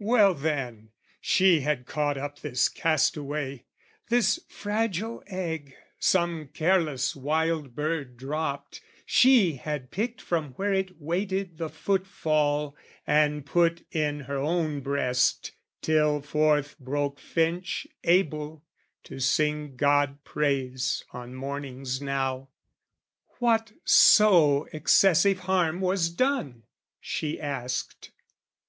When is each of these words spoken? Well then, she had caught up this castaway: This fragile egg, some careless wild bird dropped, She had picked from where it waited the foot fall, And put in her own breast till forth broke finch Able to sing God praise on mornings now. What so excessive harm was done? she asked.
Well 0.00 0.34
then, 0.34 0.90
she 1.20 1.60
had 1.60 1.86
caught 1.86 2.18
up 2.18 2.40
this 2.40 2.68
castaway: 2.68 3.66
This 4.08 4.40
fragile 4.48 5.22
egg, 5.28 5.76
some 6.00 6.48
careless 6.48 7.14
wild 7.14 7.76
bird 7.76 8.16
dropped, 8.16 8.80
She 9.06 9.52
had 9.52 9.92
picked 9.92 10.20
from 10.20 10.54
where 10.54 10.72
it 10.72 11.00
waited 11.00 11.58
the 11.58 11.68
foot 11.68 12.04
fall, 12.08 12.76
And 13.06 13.46
put 13.46 13.86
in 13.92 14.22
her 14.22 14.38
own 14.38 14.80
breast 14.80 15.52
till 15.82 16.20
forth 16.20 16.76
broke 16.80 17.20
finch 17.20 17.86
Able 18.02 18.64
to 19.04 19.20
sing 19.20 19.76
God 19.76 20.24
praise 20.24 21.04
on 21.12 21.32
mornings 21.36 22.02
now. 22.02 22.48
What 23.38 23.70
so 23.84 24.64
excessive 24.72 25.38
harm 25.38 25.80
was 25.80 26.08
done? 26.10 26.64
she 27.00 27.40
asked. 27.40 28.10